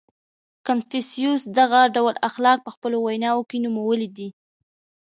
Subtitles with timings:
[0.67, 4.29] •کنفوسیوس دغه ډول اخلاق په خپلو ویناوو کې نومولي دي.